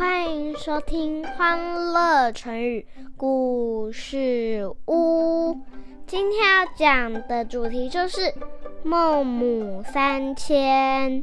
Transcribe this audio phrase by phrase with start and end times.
[0.00, 2.86] 欢迎收听《欢乐成语
[3.18, 5.52] 故事屋》。
[6.06, 8.32] 今天要讲的主题就是
[8.82, 11.22] 孟母三迁。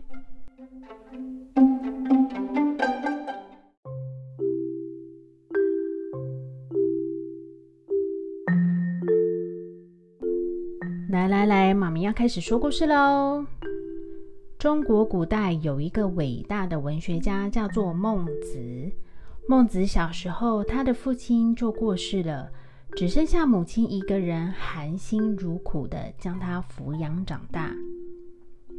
[11.10, 13.44] 来来来，妈咪要开始说故事喽。
[14.58, 18.92] 中国古代有一个伟大的文学家，叫做孟子。
[19.48, 22.50] 孟子小时候，他的父亲就过世了，
[22.96, 27.72] 只剩下母亲一个人，含辛茹苦的将他抚养长大。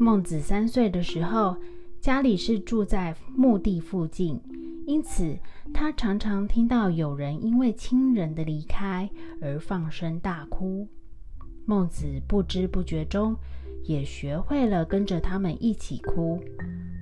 [0.00, 1.56] 孟子三岁的时候，
[2.00, 4.40] 家里是住在墓地附近，
[4.84, 5.38] 因此
[5.72, 9.08] 他常常听到有人因为亲人的离开
[9.40, 10.88] 而放声大哭。
[11.64, 13.36] 孟子不知不觉中。
[13.84, 16.38] 也学会了跟着他们一起哭。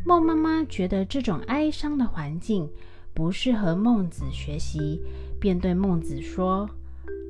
[0.05, 2.69] 孟妈妈觉得这种哀伤的环境
[3.13, 5.01] 不适合孟子学习，
[5.41, 6.69] 便对孟子说：“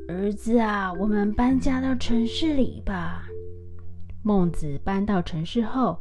[0.08, 3.24] 儿子啊，我们搬家到城市里吧。”
[4.22, 5.98] 孟子搬到城市后，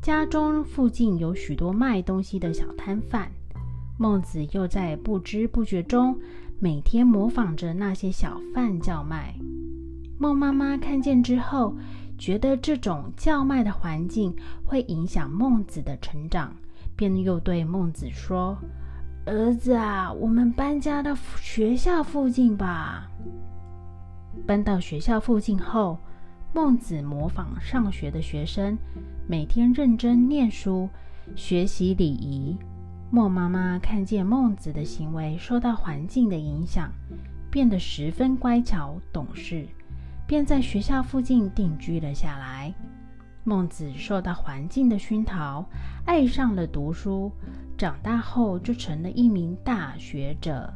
[0.00, 3.30] 家中附近有许多卖东西的小摊贩。
[3.98, 6.18] 孟子又在不知不觉中
[6.58, 9.34] 每天模仿着那些小贩叫卖。
[10.18, 11.76] 孟妈妈看见之后。
[12.18, 16.54] 觉得这种叫卖的环境会影响孟子的成长，
[16.96, 18.56] 便又对孟子说
[19.26, 23.10] ：“儿子啊，我们搬家到学校附近吧。”
[24.46, 25.98] 搬到学校附近后，
[26.54, 28.76] 孟子模仿上学的学生，
[29.26, 30.88] 每天认真念书，
[31.34, 32.56] 学习礼仪。
[33.10, 36.90] 孟妈妈看见孟子的行为受到环境的影响，
[37.50, 39.66] 变得十分乖巧懂事。
[40.26, 42.74] 便在学校附近定居了下来。
[43.44, 45.64] 孟子受到环境的熏陶，
[46.04, 47.30] 爱上了读书，
[47.78, 50.74] 长大后就成了一名大学者。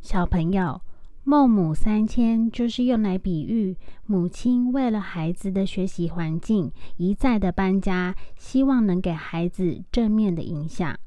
[0.00, 0.80] 小朋友，
[1.22, 3.76] 孟母三迁就是用来比喻
[4.06, 10.98] 母亲为了孩子的学习环境一再的搬家，希望能给孩子正面的影响。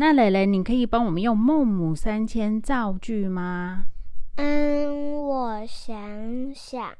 [0.00, 3.86] 那蕾蕾，你可以帮我们用“孟母三迁”造句吗？
[4.36, 6.94] 嗯，我想想，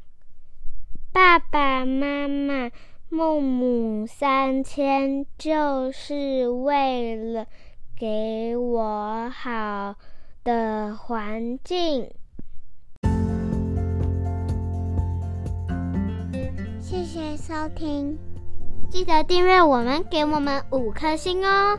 [1.13, 2.73] 爸爸妈妈
[3.09, 7.47] 孟母三迁，就是为了
[7.97, 9.95] 给我好
[10.43, 12.11] 的环境。
[16.81, 18.19] 谢谢收听，
[18.91, 21.79] 记得订阅我们，给我们五颗星哦。